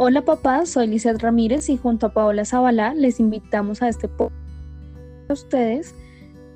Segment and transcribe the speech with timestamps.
[0.00, 4.46] Hola papá, soy Lizeth Ramírez y junto a Paola Zabalá les invitamos a este podcast
[5.26, 5.94] de ustedes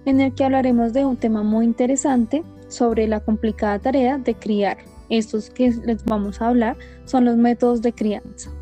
[0.04, 4.78] en el que hablaremos de un tema muy interesante sobre la complicada tarea de criar.
[5.08, 8.52] Estos que les vamos a hablar son los métodos de crianza.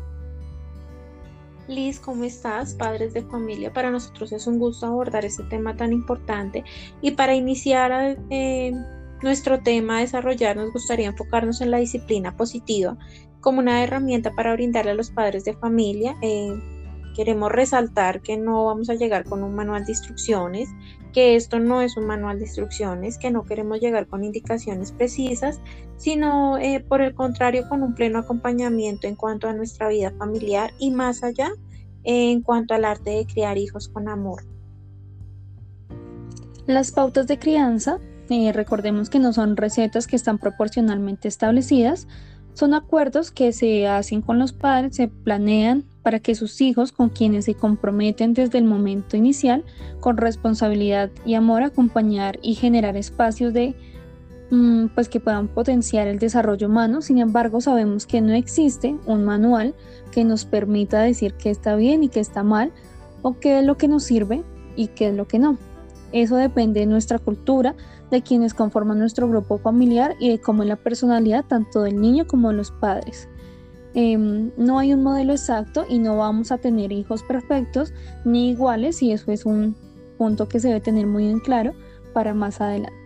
[1.67, 2.73] Liz, ¿cómo estás?
[2.73, 6.63] Padres de familia, para nosotros es un gusto abordar este tema tan importante
[7.03, 8.73] y para iniciar eh,
[9.21, 12.97] nuestro tema a desarrollar nos gustaría enfocarnos en la disciplina positiva
[13.41, 16.15] como una herramienta para brindarle a los padres de familia.
[16.21, 16.53] Eh,
[17.15, 20.69] queremos resaltar que no vamos a llegar con un manual de instrucciones,
[21.11, 25.59] que esto no es un manual de instrucciones, que no queremos llegar con indicaciones precisas,
[25.97, 30.71] sino eh, por el contrario con un pleno acompañamiento en cuanto a nuestra vida familiar
[30.79, 31.51] y más allá
[32.03, 34.43] en cuanto al arte de criar hijos con amor.
[36.65, 42.07] Las pautas de crianza, eh, recordemos que no son recetas que están proporcionalmente establecidas,
[42.53, 47.09] son acuerdos que se hacen con los padres, se planean para que sus hijos, con
[47.09, 49.63] quienes se comprometen desde el momento inicial,
[49.99, 53.75] con responsabilidad y amor, acompañar y generar espacios de
[54.49, 57.01] mm, pues que puedan potenciar el desarrollo humano.
[57.01, 59.75] Sin embargo, sabemos que no existe un manual
[60.11, 62.71] que nos permita decir qué está bien y qué está mal,
[63.21, 64.43] o qué es lo que nos sirve
[64.75, 65.57] y qué es lo que no.
[66.11, 67.75] Eso depende de nuestra cultura,
[68.11, 72.27] de quienes conforman nuestro grupo familiar y de cómo es la personalidad tanto del niño
[72.27, 73.27] como de los padres.
[73.93, 79.01] Em, no hay un modelo exacto y no vamos a tener hijos perfectos ni iguales
[79.01, 79.75] y eso es un
[80.17, 81.73] punto que se debe tener muy en claro
[82.13, 83.00] para más adelante.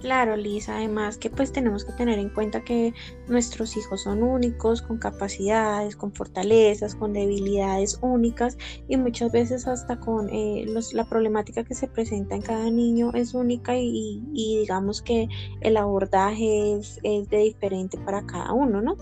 [0.00, 2.94] Claro, Lisa, además que pues tenemos que tener en cuenta que
[3.26, 9.98] nuestros hijos son únicos, con capacidades, con fortalezas, con debilidades únicas y muchas veces hasta
[9.98, 15.26] con eh, la problemática que se presenta en cada niño es única y, digamos que
[15.62, 18.96] el abordaje es, es de diferente para cada uno, ¿no?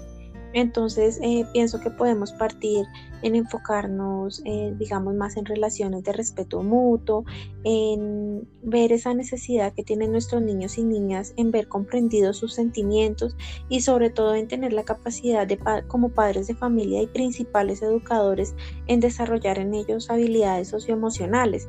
[0.56, 2.86] Entonces, eh, pienso que podemos partir
[3.20, 7.26] en enfocarnos, eh, digamos, más en relaciones de respeto mutuo,
[7.62, 13.36] en ver esa necesidad que tienen nuestros niños y niñas en ver comprendidos sus sentimientos
[13.68, 15.58] y sobre todo en tener la capacidad de,
[15.88, 18.54] como padres de familia y principales educadores
[18.86, 21.68] en desarrollar en ellos habilidades socioemocionales.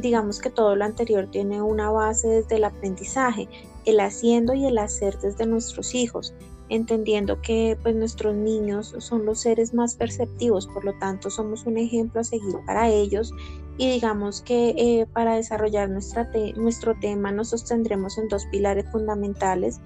[0.00, 3.46] Digamos que todo lo anterior tiene una base desde el aprendizaje,
[3.84, 6.32] el haciendo y el hacer desde nuestros hijos
[6.72, 11.76] entendiendo que pues nuestros niños son los seres más perceptivos, por lo tanto somos un
[11.76, 13.34] ejemplo a seguir para ellos
[13.76, 19.80] y digamos que eh, para desarrollar nuestra nuestro tema nos sostendremos en dos pilares fundamentales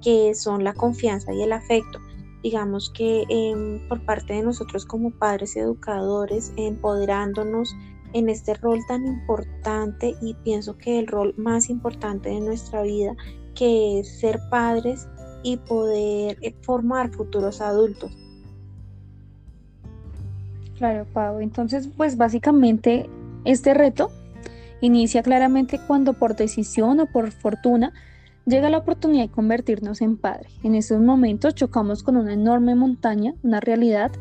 [0.00, 1.98] que son la confianza y el afecto.
[2.44, 7.74] Digamos que em, por parte de nosotros como padres educadores, empoderándonos
[8.12, 13.16] en este rol tan importante y pienso que el rol más importante de nuestra vida,
[13.56, 15.08] que es ser padres
[15.42, 18.10] y poder eh, formar futuros adultos.
[20.76, 21.40] Claro, Pau.
[21.40, 23.08] Entonces, pues básicamente
[23.44, 24.10] este reto
[24.80, 27.92] inicia claramente cuando por decisión o por fortuna
[28.46, 30.48] llega la oportunidad de convertirnos en padre.
[30.62, 34.12] En esos momentos chocamos con una enorme montaña, una realidad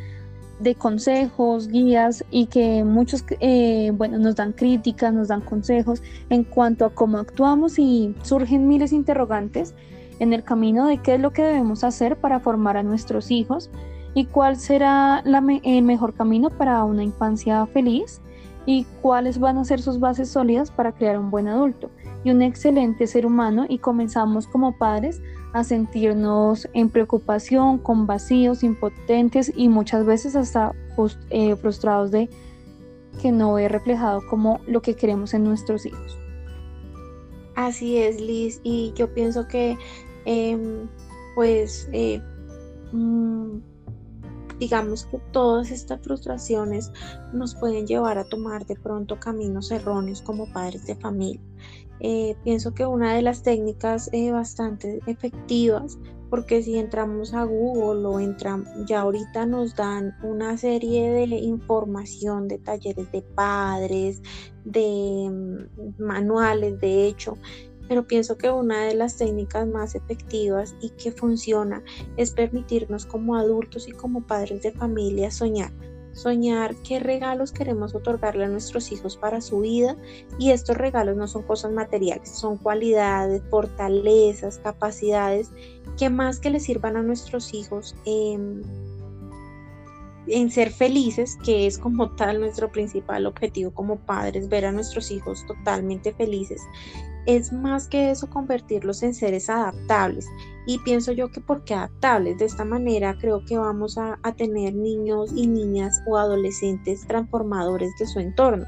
[0.59, 6.43] de consejos, guías y que muchos, eh, bueno, nos dan críticas, nos dan consejos en
[6.43, 9.75] cuanto a cómo actuamos y surgen miles de interrogantes
[10.19, 13.69] en el camino de qué es lo que debemos hacer para formar a nuestros hijos
[14.13, 18.21] y cuál será el mejor camino para una infancia feliz
[18.65, 21.89] y cuáles van a ser sus bases sólidas para crear un buen adulto
[22.23, 25.21] y un excelente ser humano y comenzamos como padres
[25.53, 30.73] a sentirnos en preocupación, con vacíos, impotentes y muchas veces hasta
[31.29, 32.29] eh, frustrados de
[33.21, 36.17] que no he reflejado como lo que queremos en nuestros hijos.
[37.55, 39.77] Así es, Liz, y yo pienso que
[40.29, 40.89] Em,
[41.35, 42.21] pues eh,
[42.91, 43.59] mm,
[44.59, 46.91] digamos que todas estas frustraciones
[47.31, 51.39] nos pueden llevar a tomar de pronto caminos erróneos como padres de familia.
[52.01, 55.97] Eh, pienso que una de las técnicas eh, bastante efectivas,
[56.29, 62.49] porque si entramos a Google o entramos, ya ahorita nos dan una serie de información
[62.49, 64.21] de talleres de padres,
[64.65, 67.37] de mm, manuales, de hecho,
[67.87, 71.83] pero pienso que una de las técnicas más efectivas y que funciona
[72.17, 75.71] es permitirnos como adultos y como padres de familia soñar.
[76.13, 79.95] Soñar qué regalos queremos otorgarle a nuestros hijos para su vida
[80.39, 85.51] y estos regalos no son cosas materiales, son cualidades, fortalezas, capacidades
[85.95, 88.63] que más que les sirvan a nuestros hijos en
[90.49, 95.45] ser felices, que es como tal nuestro principal objetivo como padres, ver a nuestros hijos
[95.45, 96.61] totalmente felices
[97.27, 100.25] es más que eso convertirlos en seres adaptables.
[100.65, 104.73] Y pienso yo que porque adaptables, de esta manera creo que vamos a, a tener
[104.73, 108.65] niños y niñas o adolescentes transformadores de su entorno.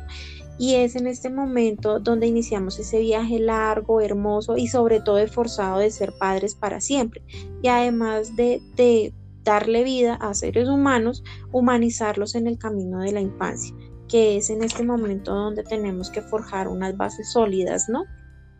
[0.57, 5.79] Y es en este momento donde iniciamos ese viaje largo, hermoso y sobre todo esforzado
[5.79, 7.23] de ser padres para siempre.
[7.61, 9.13] Y además de, de
[9.43, 11.23] darle vida a seres humanos,
[11.53, 13.73] humanizarlos en el camino de la infancia,
[14.09, 18.03] que es en este momento donde tenemos que forjar unas bases sólidas, ¿no?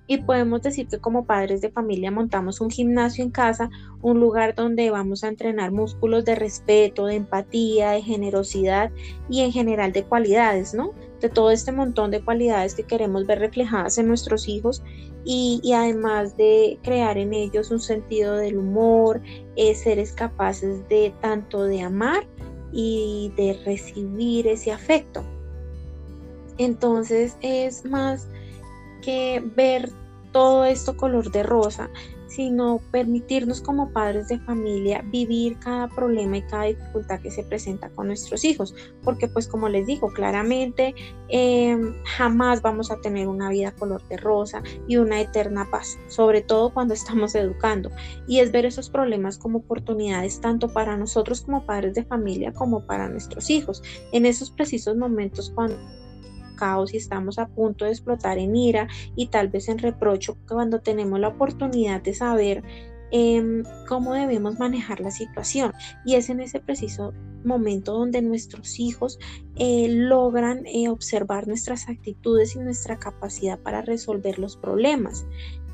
[0.10, 3.70] Y podemos decir que como padres de familia montamos un gimnasio en casa,
[4.02, 8.92] un lugar donde vamos a entrenar músculos de respeto, de empatía, de generosidad
[9.30, 10.94] y en general de cualidades, ¿no?
[11.22, 14.82] De todo este montón de cualidades que queremos ver reflejadas en nuestros hijos
[15.24, 19.22] y, además de crear en ellos un sentido del humor,
[19.58, 22.26] eh, seres capaces de tanto de amar
[22.72, 25.24] y de recibir ese afecto.
[26.58, 28.28] Entonces es más
[29.01, 29.90] que ver
[30.31, 31.90] todo esto color de rosa,
[32.30, 37.90] sino permitirnos como padres de familia vivir cada problema y cada dificultad que se presenta
[37.90, 40.94] con nuestros hijos, porque pues como les digo claramente,
[41.30, 46.42] em, jamás vamos a tener una vida color de rosa y una eterna paz, sobre
[46.42, 46.94] todo cuando
[47.24, 47.90] estamos educando,
[48.28, 52.86] y es ver esos problemas como oportunidades tanto para nosotros como padres de familia como
[52.86, 53.81] para nuestros hijos,
[54.12, 55.78] en esos precisos momentos cuando
[56.60, 60.82] caos y estamos a punto de explotar en ira y tal vez en reprocho cuando
[60.82, 62.64] tenemos la oportunidad de saber
[63.12, 65.72] em, cómo debemos manejar la situación.
[66.06, 67.14] Y es en ese preciso
[67.44, 69.18] momento donde nuestros hijos
[69.56, 75.26] eh, logran eh, observar nuestras actitudes y nuestra capacidad para resolver los problemas.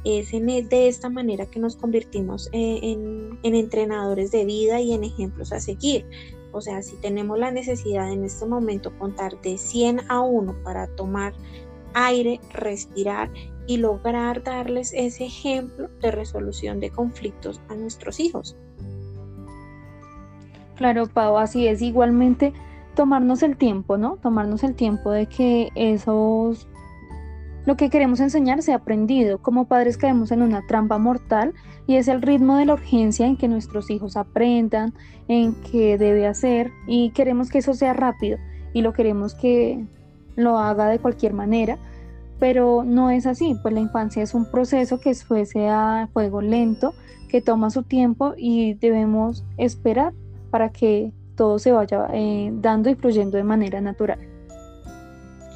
[0.04, 4.80] Es en, e, de esta manera que nos convertimos eh, en, en entrenadores de vida
[4.80, 6.06] y en ejemplos a seguir.
[6.56, 10.88] O sea, si tenemos la necesidad en este momento contar de 100 a 1 para
[10.96, 11.34] tomar
[11.94, 13.30] aire, respirar
[13.68, 18.56] y lograr darles ese ejemplo de resolución de conflictos a nuestros hijos.
[20.76, 21.82] Claro, Pau, así es.
[21.82, 22.54] Igualmente,
[22.96, 24.16] tomarnos el tiempo, ¿no?
[24.16, 26.70] Tomarnos el tiempo de que esos
[27.66, 29.40] lo que queremos enseñar se ha aprendido.
[29.40, 31.54] Como padres caemos en una trampa mortal
[31.88, 34.94] y es el ritmo de la urgencia en que nuestros hijos aprendan,
[35.28, 38.38] en qué debe hacer y queremos que eso sea rápido
[38.74, 39.86] y lo queremos que
[40.36, 41.78] lo haga de cualquier manera,
[42.40, 46.94] pero no es así, pues la infancia es un proceso que fuese a fuego lento,
[47.30, 50.14] que toma su tiempo y debemos esperar
[50.52, 54.35] para que todo se vaya eh, dando y fluyendo de manera natural.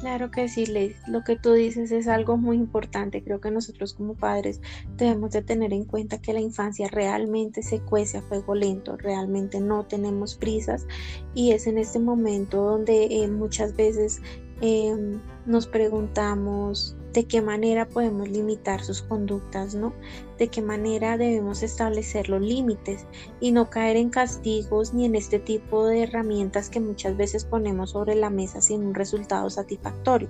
[0.00, 0.64] Claro que sí,
[1.06, 3.22] lo que tú dices es algo muy importante.
[3.22, 4.62] Creo que nosotros como padres
[4.96, 9.60] debemos de tener en cuenta que la infancia realmente se cuece a fuego lento, realmente
[9.60, 10.86] no tenemos prisas
[11.34, 14.22] y es en este momento donde eh, muchas veces
[14.62, 19.92] em, nos preguntamos de qué manera podemos limitar sus conductas, ¿no?
[20.38, 23.06] De qué manera debemos establecer los límites
[23.40, 27.90] y no caer en castigos ni en este tipo de herramientas que muchas veces ponemos
[27.90, 30.28] sobre la mesa sin un resultado satisfactorio.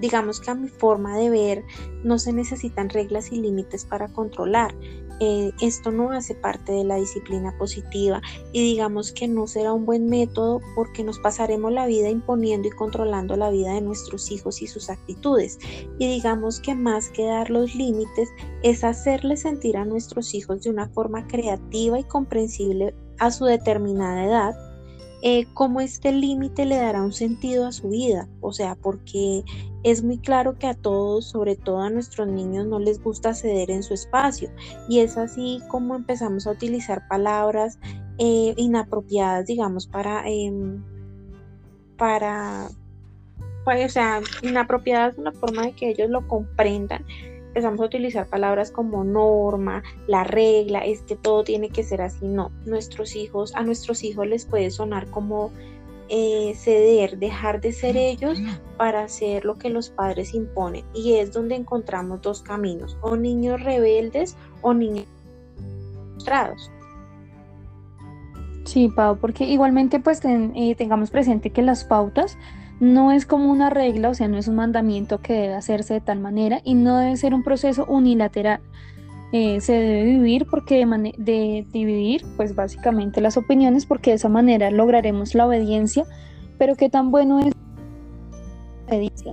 [0.00, 1.64] Digamos que a mi forma de ver
[2.04, 4.74] no se necesitan reglas y límites para controlar.
[5.18, 8.20] Eh, esto no hace parte de la disciplina positiva
[8.52, 12.72] y digamos que no será un buen método porque nos pasaremos la vida imponiendo y
[12.72, 15.58] controlando la vida de nuestros hijos y sus actitudes.
[15.98, 18.28] Y digamos que más que dar los límites
[18.62, 24.24] es hacerles sentir a nuestros hijos de una forma creativa y comprensible a su determinada
[24.24, 24.65] edad
[25.28, 28.28] eh, cómo este límite le dará un sentido a su vida.
[28.40, 29.42] O sea, porque
[29.82, 33.72] es muy claro que a todos, sobre todo a nuestros niños, no les gusta ceder
[33.72, 34.50] en su espacio.
[34.88, 37.80] Y es así como empezamos a utilizar palabras
[38.18, 40.22] eh, inapropiadas, digamos, para...
[40.28, 40.84] Em,
[41.96, 42.68] para,
[43.64, 47.04] para, o sea, inapropiadas de una forma de que ellos lo comprendan
[47.56, 52.26] empezamos a utilizar palabras como norma, la regla, es que todo tiene que ser así.
[52.26, 55.50] No, nuestros hijos, a nuestros hijos les puede sonar como
[56.10, 58.38] eh, ceder, dejar de ser ellos
[58.76, 60.84] para hacer lo que los padres imponen.
[60.92, 65.06] Y es donde encontramos dos caminos, o niños rebeldes o niños
[66.12, 66.70] frustrados.
[68.66, 72.36] Sí, Pau, porque igualmente pues eh, tengamos presente que las pautas
[72.80, 76.00] no es como una regla, o sea, no es un mandamiento que debe hacerse de
[76.00, 78.60] tal manera y no debe ser un proceso unilateral.
[79.32, 84.28] Eh, se debe vivir porque de, de, dividir pues básicamente las opiniones porque de esa
[84.28, 86.04] manera lograremos la obediencia
[86.58, 87.52] pero qué tan bueno es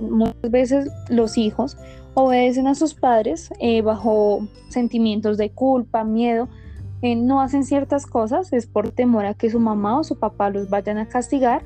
[0.02, 1.76] muchas veces los hijos
[2.14, 6.48] obedecen a sus padres eh, bajo sentimientos de culpa miedo
[7.02, 10.50] eh, no hacen ciertas cosas es por temor a que su mamá o su papá
[10.50, 11.62] los vayan a castigar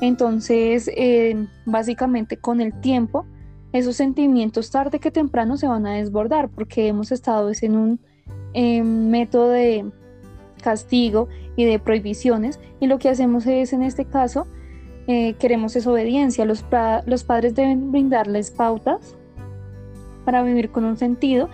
[0.00, 3.24] entonces, eh, básicamente con el tiempo,
[3.72, 8.00] esos sentimientos tarde que temprano se van a desbordar porque hemos estado en un
[8.52, 9.84] em, método de
[10.62, 14.46] castigo y de prohibiciones y lo que hacemos es en este caso
[15.06, 16.44] eh, queremos es obediencia.
[16.44, 16.64] Los,
[17.06, 19.14] los padres deben brindarles pautas
[20.24, 21.48] para vivir con un sentido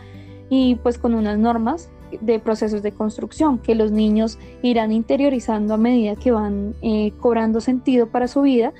[0.48, 1.90] y pues con unas normas
[2.20, 7.60] de procesos de construcción que los niños irán interiorizando a medida que van eh, cobrando
[7.60, 8.72] sentido para su vida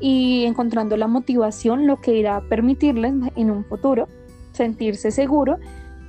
[0.00, 4.08] y encontrando la motivación, lo que irá a permitirles en un futuro
[4.52, 5.58] sentirse seguro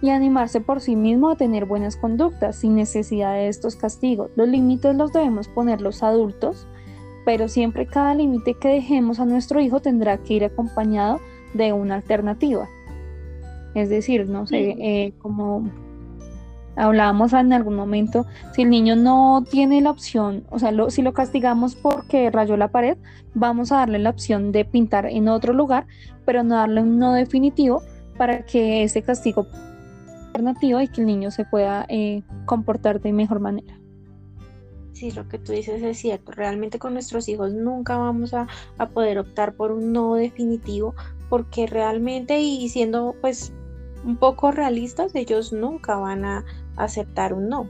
[0.01, 4.29] y animarse por sí mismo a tener buenas conductas sin necesidad de estos castigos.
[4.35, 6.67] Los límites los debemos poner los adultos,
[7.25, 11.19] pero siempre cada límite que dejemos a nuestro hijo tendrá que ir acompañado
[11.53, 12.67] de una alternativa.
[13.73, 15.69] Es decir, no sé, eh, como
[16.75, 21.13] hablábamos en algún momento, si el niño no tiene la opción, o sea, si lo
[21.13, 22.97] castigamos porque rayó la pared,
[23.33, 25.87] vamos a darle la opción de pintar en otro lugar,
[26.25, 27.81] pero no darle un no definitivo
[28.17, 29.47] para que ese castigo
[30.27, 33.79] alternativo y que el niño se pueda eh, comportar de mejor manera.
[34.93, 36.31] Sí, lo que tú dices es cierto.
[36.31, 40.95] Realmente con nuestros hijos nunca vamos a, a poder optar por un no definitivo
[41.29, 43.51] porque realmente y siendo pues
[44.05, 46.45] un poco realistas, ellos nunca van a
[46.77, 47.69] aceptar un no.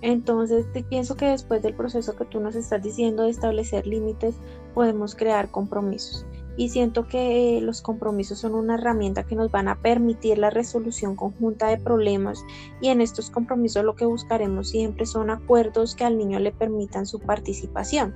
[0.00, 4.36] Entonces, pienso que después del proceso que tú nos estás diciendo de establecer límites,
[4.74, 6.24] podemos crear compromisos.
[6.56, 11.14] Y siento que los compromisos son una herramienta que nos van a permitir la resolución
[11.14, 12.44] conjunta de problemas
[12.80, 17.06] y en estos compromisos lo que buscaremos siempre son acuerdos que al niño le permitan
[17.06, 18.12] su participación.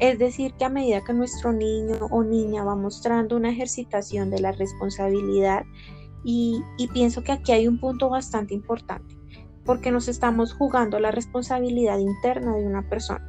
[0.00, 4.40] Es decir, que a medida que nuestro niño o niña va mostrando una ejercitación de
[4.40, 5.64] la responsabilidad,
[6.24, 6.62] y,
[6.92, 9.16] pienso que aquí hay un punto bastante importante
[9.64, 13.28] porque nos estamos jugando la responsabilidad interna de una persona.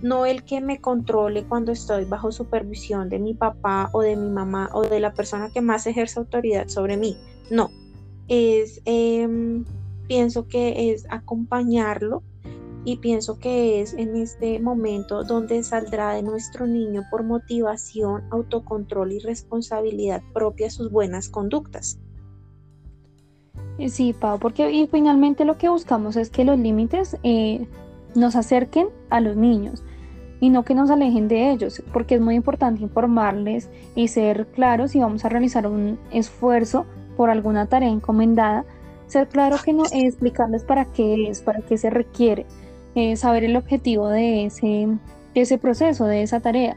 [0.00, 4.30] No el que me controle cuando estoy bajo supervisión de mi papá o de mi
[4.30, 7.16] mamá o de la persona que más ejerce autoridad sobre mí.
[7.50, 7.70] No,
[8.28, 9.64] es, em,
[10.06, 12.22] pienso que es acompañarlo
[12.84, 19.12] y pienso que es en este momento donde saldrá de nuestro niño por motivación, autocontrol
[19.12, 21.98] y responsabilidad propia sus buenas conductas.
[23.78, 27.66] Eh, sí, Pau, porque y finalmente lo que buscamos es que los límites eh,
[28.14, 29.82] nos acerquen a los niños
[30.40, 34.92] y no que nos alejen de ellos, porque es muy importante informarles y ser claros
[34.92, 38.64] si vamos a realizar un esfuerzo por alguna tarea encomendada,
[39.06, 42.46] ser claro que no explicarles para qué es, para qué se requiere,
[42.94, 44.88] eh, saber el objetivo de ese,
[45.34, 46.76] de ese proceso, de esa tarea.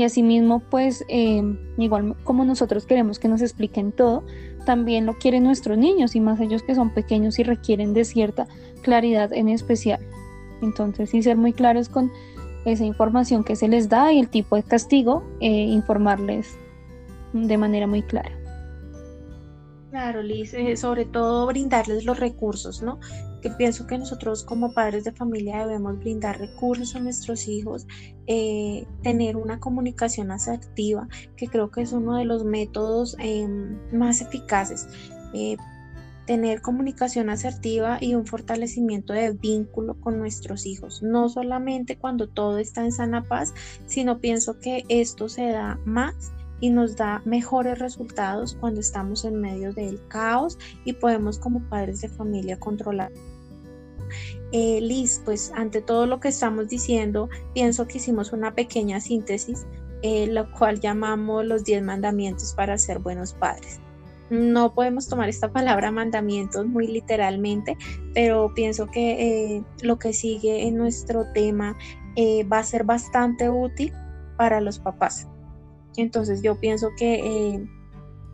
[0.00, 1.04] Y asimismo, pues,
[1.76, 4.24] igual como nosotros queremos que nos expliquen todo,
[4.64, 8.48] también lo quieren nuestros niños y más ellos que son pequeños y requieren de cierta
[8.80, 10.00] claridad en especial.
[10.62, 12.10] Entonces, sí ser muy claros con
[12.64, 16.48] esa información que se les da y el tipo de castigo, eh, informarles
[17.34, 18.32] de manera muy clara.
[19.90, 23.00] Claro, Liz, eh, sobre todo brindarles los recursos, ¿no?
[23.40, 27.86] Que pienso que nosotros como padres de familia debemos brindar recursos a nuestros hijos,
[28.26, 34.20] eh, tener una comunicación asertiva, que creo que es uno de los métodos em, más
[34.20, 34.86] eficaces.
[35.32, 35.56] Eh,
[36.30, 42.58] tener comunicación asertiva y un fortalecimiento de vínculo con nuestros hijos, no solamente cuando todo
[42.58, 43.52] está en sana paz,
[43.86, 46.30] sino pienso que esto se da más
[46.60, 52.02] y nos da mejores resultados cuando estamos en medio del caos y podemos como padres
[52.02, 53.10] de familia controlar.
[54.52, 59.66] Eh, Liz, pues ante todo lo que estamos diciendo, pienso que hicimos una pequeña síntesis,
[60.02, 63.80] eh, lo cual llamamos los 10 mandamientos para ser buenos padres.
[64.30, 67.76] No podemos tomar esta palabra mandamientos muy literalmente,
[68.14, 71.76] pero pienso que eh, lo que sigue en nuestro tema
[72.16, 73.92] eh, va a ser bastante útil
[74.38, 75.28] para los papás.
[75.96, 77.66] Entonces yo pienso que,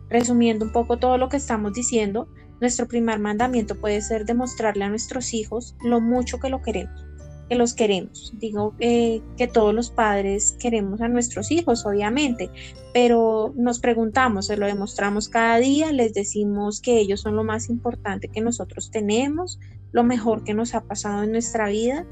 [0.09, 2.29] resumiendo un poco todo lo que estamos diciendo,
[2.59, 7.05] nuestro primer mandamiento puede ser demostrarle a nuestros hijos lo mucho que lo queremos,
[7.49, 8.33] que los queremos.
[8.37, 12.49] Digo eh, que todos los padres queremos a nuestros hijos, obviamente,
[12.93, 17.69] pero nos preguntamos, se lo demostramos cada día, les decimos que ellos son lo más
[17.69, 19.59] importante que nosotros tenemos,
[19.91, 22.05] lo mejor que nos ha pasado en nuestra vida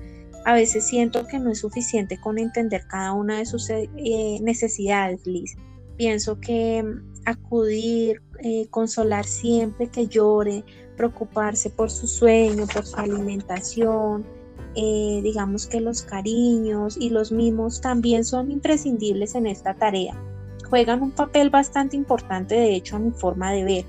[0.45, 3.87] a veces siento que no es suficiente con entender cada una de sus eh,
[4.41, 5.57] necesidades, Liz.
[5.97, 10.63] Pienso que mm, acudir, eh, consolar siempre que llore,
[10.95, 14.25] preocuparse por su sueño, por su alimentación,
[14.75, 20.21] eh, digamos que los cariños y los mimos también son imprescindibles en esta tarea.
[20.69, 23.85] Juegan un papel bastante importante, de hecho, a mi forma de ver.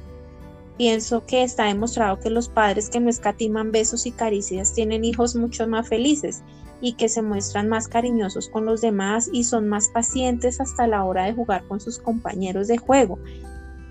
[0.76, 5.34] Pienso que está demostrado que los padres que no escatiman besos y caricias tienen hijos
[5.34, 6.42] mucho más felices
[6.80, 11.04] y que se muestran más cariñosos con los demás y son más pacientes hasta la
[11.04, 13.18] hora de jugar con sus compañeros de juego.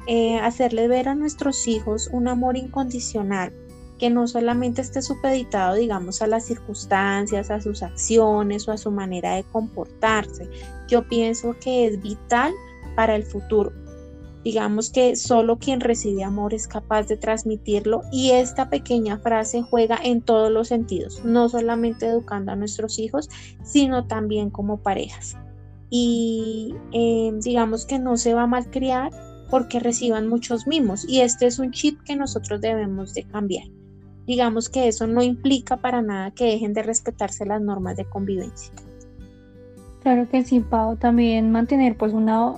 [0.07, 3.53] eh, hacerle ver a nuestros hijos un amor incondicional,
[3.97, 8.91] que no solamente esté supeditado, digamos, a las circunstancias, a sus acciones o a su
[8.91, 10.49] manera de comportarse.
[10.87, 12.53] Yo pienso que es vital
[12.95, 13.71] para el futuro.
[14.45, 19.97] Digamos que solo quien recibe amor es capaz de transmitirlo y esta pequeña frase juega
[20.03, 23.27] en todos los sentidos, no solamente educando a nuestros hijos,
[23.63, 25.35] sino también como parejas.
[25.89, 29.11] Y eh, digamos que no se va a malcriar
[29.49, 33.65] porque reciban muchos mimos y este es un chip que nosotros debemos de cambiar.
[34.27, 38.71] Digamos que eso no implica para nada que dejen de respetarse las normas de convivencia.
[40.03, 40.97] Claro que sí, Pau.
[40.97, 42.53] También mantener pues una,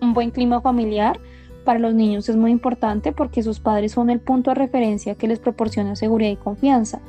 [0.00, 1.18] un buen clima familiar
[1.64, 5.28] para los niños es muy importante porque sus padres son el punto de referencia que
[5.28, 7.00] les proporciona seguridad y confianza.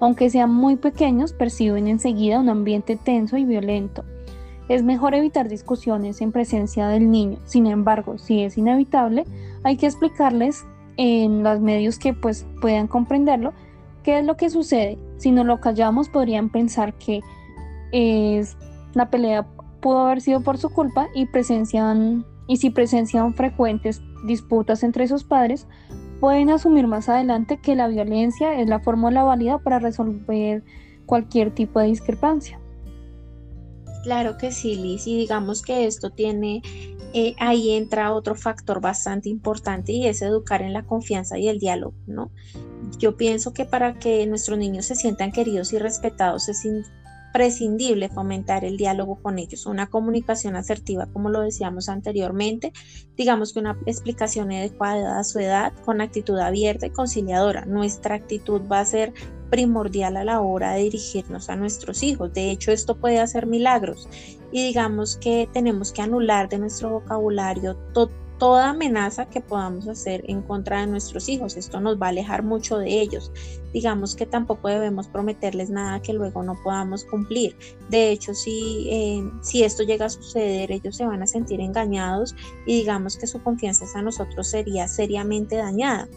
[0.00, 4.04] Aunque sean muy pequeños, perciben enseguida un ambiente tenso y violento.
[4.68, 7.38] Es mejor evitar discusiones en presencia del niño.
[7.44, 9.24] Sin embargo, si es inevitable,
[9.62, 10.64] hay que explicarles
[10.96, 13.52] en los medios que pues puedan comprenderlo
[14.02, 14.98] qué es lo que sucede.
[15.18, 17.20] Si no lo callamos, podrían pensar que
[17.92, 18.56] es,
[18.94, 19.46] la pelea
[19.80, 25.22] pudo haber sido por su culpa y presencian y si presencian frecuentes disputas entre sus
[25.22, 25.68] padres,
[26.18, 30.64] pueden asumir más adelante que la violencia es la fórmula válida para resolver
[31.06, 32.60] cualquier tipo de discrepancia.
[34.02, 36.60] Claro que sí, Liz, y digamos que esto tiene,
[37.14, 41.60] eh, ahí entra otro factor bastante importante y es educar en la confianza y el
[41.60, 42.32] diálogo, ¿no?
[42.98, 46.64] Yo pienso que para que nuestros niños se sientan queridos y respetados es
[47.32, 52.72] prescindible fomentar el diálogo con ellos, una comunicación asertiva, como lo decíamos anteriormente,
[53.16, 57.64] digamos que una explicación adecuada a su edad, con actitud abierta y conciliadora.
[57.64, 59.12] Nuestra actitud va a ser
[59.50, 62.32] primordial a la hora de dirigirnos a nuestros hijos.
[62.32, 64.08] De hecho, esto puede hacer milagros
[64.52, 68.10] y digamos que tenemos que anular de nuestro vocabulario todo
[68.40, 71.58] toda amenaza que podamos hacer en contra de nuestros hijos.
[71.58, 73.30] Esto nos va a alejar mucho de ellos.
[73.74, 77.54] Digamos que tampoco debemos prometerles nada que luego no podamos cumplir.
[77.90, 82.34] De hecho, si, eh, si esto llega a suceder, ellos se van a sentir engañados
[82.66, 86.08] y digamos que su confianza a nosotros sería seriamente dañada.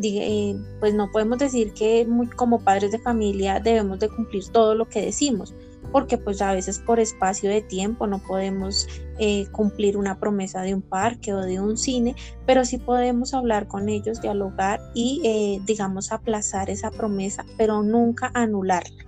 [0.00, 4.88] Eh, pues no podemos decir que como padres de familia debemos de cumplir todo lo
[4.88, 5.54] que decimos
[5.94, 8.88] porque pues a veces por espacio de tiempo no podemos
[9.20, 13.68] eh, cumplir una promesa de un parque o de un cine, pero sí podemos hablar
[13.68, 19.04] con ellos, dialogar y eh, digamos aplazar esa promesa, pero nunca anularla.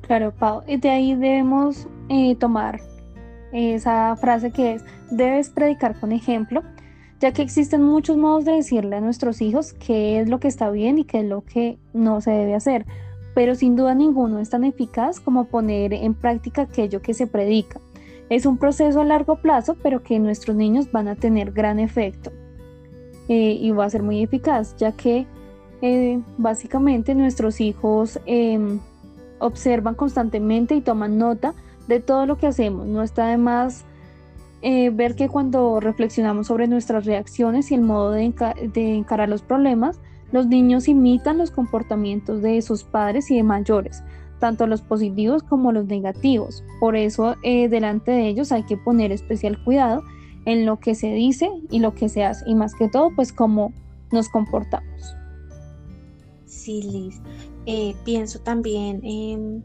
[0.00, 2.80] Claro, Pau, y de ahí debemos eh, tomar
[3.52, 6.64] esa frase que es, debes predicar con ejemplo,
[7.20, 10.68] ya que existen muchos modos de decirle a nuestros hijos qué es lo que está
[10.70, 12.86] bien y qué es lo que no se debe hacer
[13.34, 17.80] pero sin duda ninguno es tan eficaz como poner en práctica aquello que se predica.
[18.28, 22.32] Es un proceso a largo plazo, pero que nuestros niños van a tener gran efecto
[23.28, 25.26] eh, y va a ser muy eficaz, ya que
[25.82, 28.78] eh, básicamente nuestros hijos em,
[29.38, 31.54] observan constantemente y toman nota
[31.88, 32.86] de todo lo que hacemos.
[32.86, 33.84] No está de más
[34.62, 38.32] eh, ver que cuando reflexionamos sobre nuestras reacciones y el modo de
[38.74, 39.98] encarar los problemas,
[40.32, 44.02] los niños imitan los comportamientos de sus padres y de mayores,
[44.40, 46.64] tanto los positivos como los negativos.
[46.80, 50.02] Por eso, eh, delante de ellos hay que poner especial cuidado
[50.46, 53.32] en lo que se dice y lo que se hace, y más que todo, pues
[53.32, 53.72] cómo
[54.10, 55.14] nos comportamos.
[56.46, 57.20] Sí, Liz.
[57.66, 59.62] Eh, pienso también en,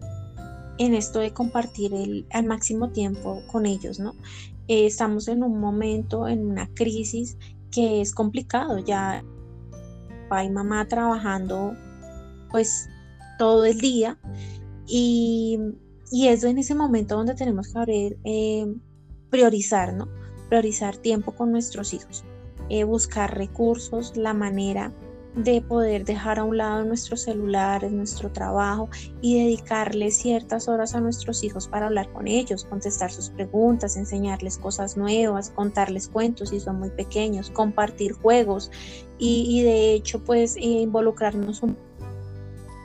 [0.78, 4.14] esto de compartir el, al máximo tiempo con ellos, ¿no?
[4.68, 7.38] Eh, estamos en un momento, en una crisis
[7.72, 9.24] que es complicado, ya
[10.28, 11.74] papá y mamá trabajando
[12.52, 12.90] pues
[13.38, 14.18] todo el día
[14.86, 15.60] y,
[16.12, 18.76] y es en ese momento donde tenemos que eh,
[19.30, 20.08] priorizar, ¿no?
[20.50, 22.24] Priorizar tiempo con nuestros hijos,
[22.70, 24.94] eh, buscar recursos, la manera
[25.38, 28.90] de poder dejar a un lado nuestros celulares, nuestro trabajo
[29.22, 34.58] y dedicarle ciertas horas a nuestros hijos para hablar con ellos, contestar sus preguntas, enseñarles
[34.58, 38.72] cosas nuevas, contarles cuentos si son muy pequeños, compartir juegos
[39.20, 41.78] y, de hecho pues involucrarnos un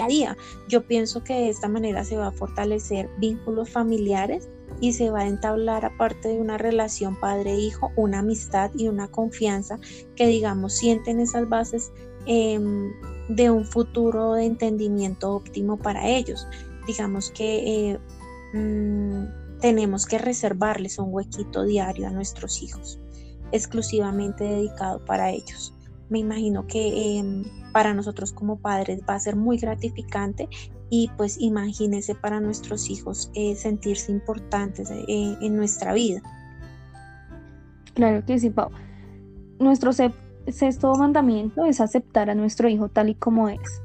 [0.07, 0.37] día.
[0.69, 4.49] Yo pienso que de esta manera se va a fortalecer vínculos familiares
[4.81, 9.79] y se va a entablar aparte de una relación padre-hijo, una amistad y una confianza
[10.17, 11.93] que digamos sienten esas bases
[12.27, 12.93] Em,
[13.29, 16.47] de un futuro de entendimiento óptimo para ellos.
[16.87, 17.99] Digamos que eh,
[18.55, 22.99] mm, tenemos que reservarles un huequito diario a nuestros hijos,
[23.53, 25.75] exclusivamente dedicado para ellos.
[26.11, 30.49] Me imagino que em, para nosotros como padres va a ser muy gratificante
[30.91, 36.21] y pues imagínese para nuestros hijos eh, sentirse importantes eh, en nuestra vida.
[37.95, 38.71] Claro que sí, Pau.
[39.59, 39.93] nuestro
[40.49, 43.83] sexto mandamiento es aceptar a nuestro hijo tal y como es.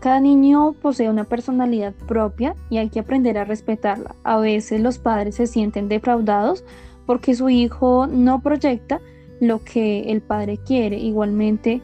[0.00, 4.14] Cada niño posee una personalidad propia y hay que aprender a respetarla.
[4.24, 6.64] A veces los padres se sienten defraudados
[7.06, 9.00] porque su hijo no proyecta
[9.40, 10.96] lo que el padre quiere.
[10.96, 11.82] Igualmente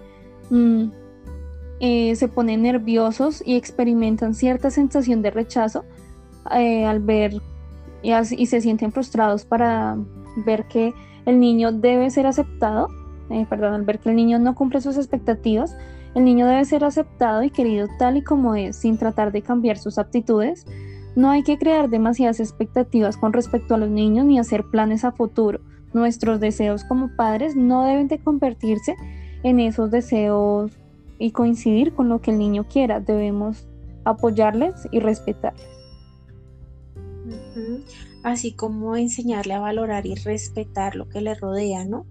[0.48, 0.84] mm,
[1.80, 5.84] eh, se ponen nerviosos y experimentan cierta sensación de rechazo
[6.54, 7.34] eh, al ver
[8.02, 9.98] y, y, se sienten frustrados para
[10.46, 10.94] ver que
[11.26, 12.88] el niño debe ser aceptado,
[13.30, 15.76] eh, perdón, al ver que el niño no cumple sus expectativas
[16.16, 19.76] el niño debe ser aceptado y querido tal y como es, sin tratar de cambiar
[19.76, 20.64] sus aptitudes.
[21.14, 25.12] No hay que crear demasiadas expectativas con respecto a los niños ni hacer planes a
[25.12, 25.60] futuro.
[25.92, 28.96] Nuestros deseos como padres no deben de convertirse
[29.42, 30.72] en esos deseos
[31.18, 32.98] y coincidir con lo que el niño quiera.
[32.98, 33.68] Debemos
[34.04, 35.68] apoyarles y respetarles.
[38.22, 42.06] Así como enseñarle a valorar y respetar lo que le rodea, ¿no?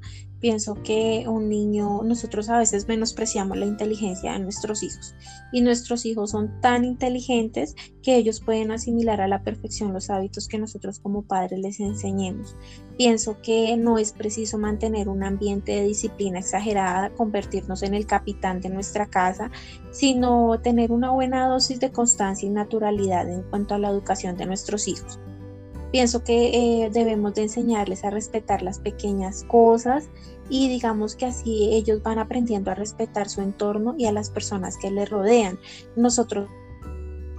[0.46, 5.16] Pienso que un niño, nosotros a veces menospreciamos la inteligencia de nuestros hijos
[5.52, 10.48] y nuestros hijos son tan inteligentes que ellos pueden asimilar a la perfección los hábitos
[10.48, 12.56] que nosotros como padres les enseñemos.
[12.96, 18.62] Pienso que no es preciso mantener un ambiente de disciplina exagerada, convertirnos en el capitán
[18.62, 19.50] de nuestra casa,
[19.90, 24.46] sino tener una buena dosis de constancia y naturalidad en cuanto a la educación de
[24.46, 25.18] nuestros hijos.
[25.96, 30.10] Pienso que eh, debemos de enseñarles a respetar las pequeñas cosas
[30.50, 34.76] y digamos que así ellos van aprendiendo a respetar su entorno y a las personas
[34.76, 35.58] que les rodean.
[35.96, 36.50] Nosotros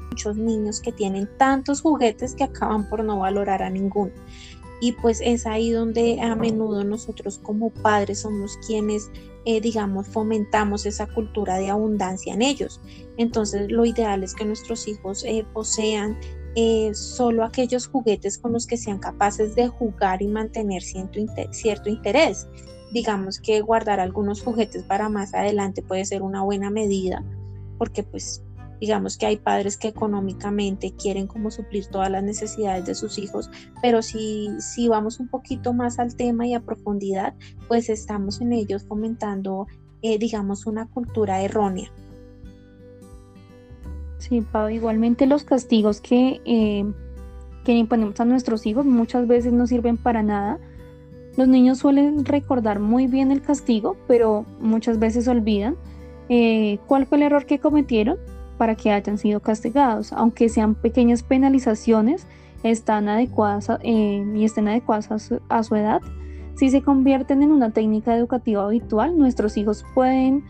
[0.08, 4.12] muchos niños que tienen tantos juguetes que acaban por no valorar a ninguno.
[4.80, 9.10] Y pues es ahí donde a menudo nosotros como padres somos quienes,
[9.44, 12.80] eh, digamos, fomentamos esa cultura de abundancia en ellos.
[13.18, 16.16] Entonces lo ideal es que nuestros hijos eh, posean
[16.58, 21.90] eh, solo aquellos juguetes con los que sean capaces de jugar y mantener cierto, cierto
[21.90, 22.48] interés.
[22.92, 27.22] Digamos que guardar algunos juguetes para más adelante puede ser una buena medida,
[27.76, 28.42] porque pues
[28.80, 33.50] digamos que hay padres que económicamente quieren como suplir todas las necesidades de sus hijos,
[33.82, 37.34] pero si, si vamos un poquito más al tema y a profundidad,
[37.68, 39.66] pues estamos en ellos fomentando,
[40.00, 41.92] eh, digamos, una cultura errónea.
[44.28, 46.84] Sí, Pau, igualmente los castigos que, eh,
[47.64, 50.58] que imponemos a nuestros hijos muchas veces no sirven para nada.
[51.36, 55.76] Los niños suelen recordar muy bien el castigo, pero muchas veces olvidan
[56.28, 58.18] eh, cuál fue el error que cometieron
[58.58, 60.12] para que hayan sido castigados.
[60.12, 62.26] Aunque sean pequeñas penalizaciones,
[62.64, 66.00] están adecuadas eh, y estén adecuadas a su edad.
[66.56, 70.42] Si se convierten en una técnica educativa habitual, nuestros hijos pueden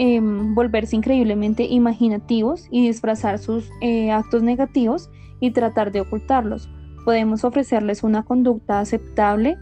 [0.00, 6.68] Em, volverse increíblemente imaginativos y disfrazar sus eh, actos negativos y tratar de ocultarlos.
[7.04, 9.58] Podemos ofrecerles una conducta aceptable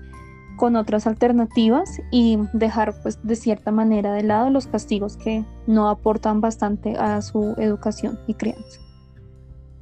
[0.58, 5.88] con otras alternativas y dejar pues de cierta manera de lado los castigos que no
[5.88, 8.78] aportan bastante a su educación y crianza.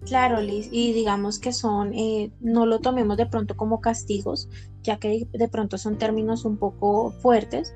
[0.07, 4.49] Claro, Liz, y digamos que son, eh, no lo tomemos de pronto como castigos,
[4.85, 7.75] ya que de pronto son términos un poco fuertes,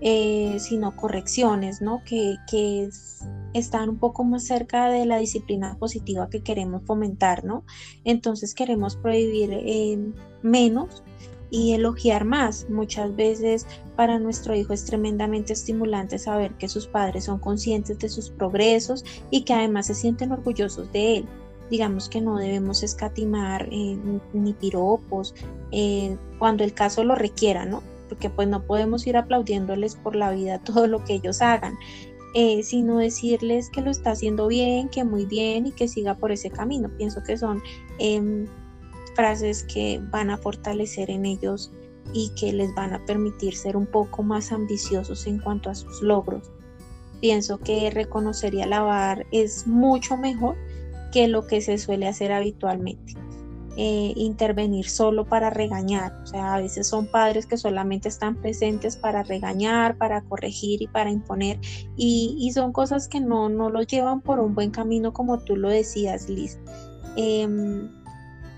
[0.00, 2.02] eh, sino correcciones, ¿no?
[2.04, 2.36] Que,
[3.54, 7.64] están un poco más cerca de la disciplina positiva que queremos fomentar, ¿no?
[8.04, 9.98] Entonces queremos prohibir eh,
[10.42, 11.02] menos
[11.50, 12.68] y elogiar más.
[12.68, 18.08] Muchas veces para nuestro hijo es tremendamente estimulante saber que sus padres son conscientes de
[18.10, 21.28] sus progresos y que además se sienten orgullosos de él.
[21.70, 23.98] Digamos que no debemos escatimar eh,
[24.34, 25.34] ni piropos
[26.38, 27.82] cuando el caso lo requiera, ¿no?
[28.08, 31.76] Porque pues no podemos ir aplaudiéndoles por la vida todo lo que ellos hagan,
[32.34, 36.32] eh, sino decirles que lo está haciendo bien, que muy bien y que siga por
[36.32, 36.90] ese camino.
[36.96, 37.62] Pienso que son
[37.98, 38.46] em,
[39.14, 41.72] frases que van a fortalecer en ellos
[42.12, 46.02] y que les van a permitir ser un poco más ambiciosos en cuanto a sus
[46.02, 46.50] logros.
[47.20, 50.56] Pienso que reconocer y alabar es mucho mejor
[51.12, 53.14] que lo que se suele hacer habitualmente.
[53.80, 56.12] Eh, intervenir solo para regañar.
[56.24, 60.88] O sea, a veces son padres que solamente están presentes para regañar, para corregir y
[60.88, 61.60] para imponer.
[61.96, 65.68] Y, son cosas que no, no los llevan por un buen camino como tú lo
[65.68, 66.58] decías, Liz.
[67.16, 67.88] Em,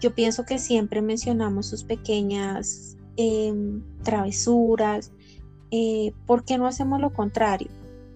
[0.01, 5.13] yo pienso que siempre mencionamos sus pequeñas em, travesuras.
[5.71, 7.69] Eh, ¿Por qué no hacemos lo contrario?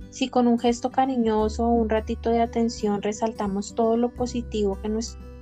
[0.08, 5.33] Si con un gesto cariñoso un ratito de atención resaltamos todo lo positivo que nuestro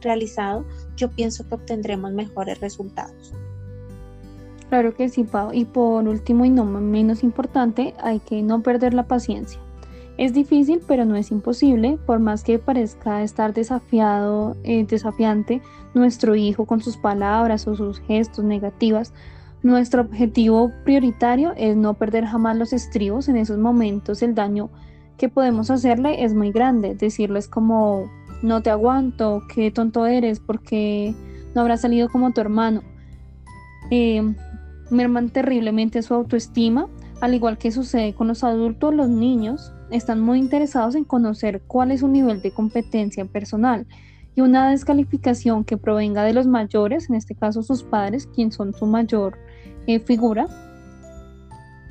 [0.00, 0.64] realizado,
[0.96, 3.32] yo pienso que obtendremos mejores resultados.
[4.68, 5.52] Claro que sí, Pau.
[5.52, 9.60] Y por último y no menos importante, hay que no perder la paciencia.
[10.16, 15.60] Es difícil, pero no es imposible, por más que parezca estar desafiado, eh, desafiante
[15.92, 19.12] nuestro hijo con sus palabras o sus gestos negativas,
[19.64, 23.28] Nuestro objetivo prioritario es no perder jamás los estribos.
[23.28, 24.68] En esos momentos el daño
[25.16, 26.94] que podemos hacerle es muy grande.
[26.94, 28.10] Decirles como
[28.44, 31.14] no te aguanto, qué tonto eres, porque
[31.54, 32.82] no habrá salido como tu hermano.
[33.90, 34.34] Eh,
[34.90, 36.88] merman terriblemente su autoestima,
[37.20, 41.90] al igual que sucede con los adultos, los niños están muy interesados en conocer cuál
[41.90, 43.86] es su nivel de competencia personal
[44.34, 48.74] y una descalificación que provenga de los mayores, en este caso sus padres, quien son
[48.74, 49.38] su mayor
[49.86, 50.48] eh, figura,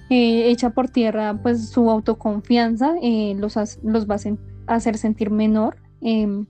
[0.10, 4.18] eh, echa por tierra pues su autoconfianza, eh, los, los va
[4.68, 6.46] a hacer sentir menor, em,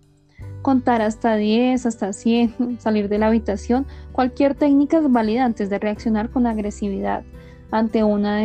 [0.61, 5.79] contar hasta 10, hasta 100, salir de la habitación, cualquier técnica es válida antes de
[5.79, 7.23] reaccionar con agresividad
[7.71, 8.41] ante una,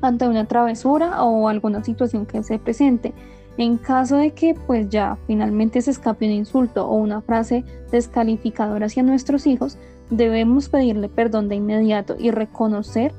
[0.00, 3.12] ante una travesura o alguna situación que se presente.
[3.58, 8.86] En caso de que pues ya finalmente se escape un insulto o una frase descalificadora
[8.86, 9.76] hacia nuestros hijos,
[10.08, 13.12] debemos pedirle perdón de inmediato y reconocer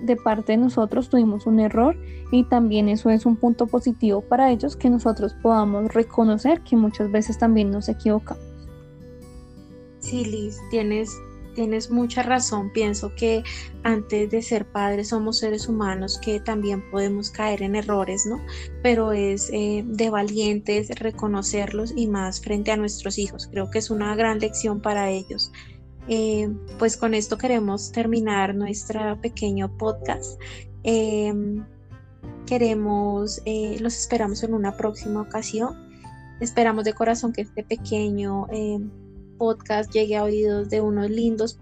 [0.00, 1.96] de parte de nosotros tuvimos un error
[2.32, 7.10] y también eso es un punto positivo para ellos que nosotros podamos reconocer que muchas
[7.10, 8.42] veces también nos equivocamos.
[10.00, 11.10] Sí, Liz, tienes
[11.58, 12.70] tienes mucha razón.
[12.72, 13.42] Pienso que
[13.82, 18.40] antes de ser padres somos seres humanos que también podemos caer en errores, ¿no?
[18.80, 23.48] Pero es eh, de valientes reconocerlos y más frente a nuestros hijos.
[23.50, 25.50] Creo que es una gran lección para ellos.
[26.08, 30.40] Eh, pues con esto queremos terminar nuestro pequeño podcast.
[30.82, 31.64] Em,
[32.46, 35.76] queremos, eh, los esperamos en una próxima ocasión.
[36.40, 38.46] Esperamos de corazón que este pequeño
[39.38, 41.58] podcast llegue a oídos de unos lindos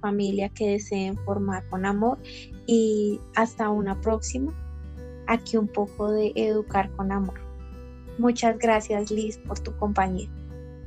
[0.00, 2.18] familia que deseen formar con amor
[2.66, 4.52] y hasta una próxima.
[5.26, 7.40] Aquí un poco de educar con amor.
[8.18, 10.28] Muchas gracias Liz por tu compañía.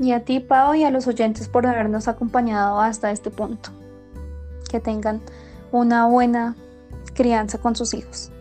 [0.01, 3.69] Y a ti Pau y a los oyentes por habernos acompañado hasta este punto.
[4.67, 5.21] Que tengan
[5.71, 6.55] una buena
[7.13, 8.31] crianza con sus hijos.